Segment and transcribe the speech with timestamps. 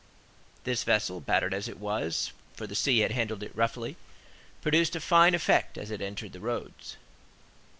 [0.63, 5.77] This vessel, battered as it was,—for the sea had handled it roughly,—produced a fine effect
[5.77, 6.97] as it entered the roads.